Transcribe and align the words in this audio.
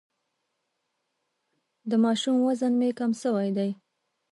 د 1.89 1.91
ماشوم 2.03 2.37
وزن 2.47 2.73
مي 2.79 2.89
کم 2.99 3.11
سوی 3.23 3.49
دی. 3.57 3.69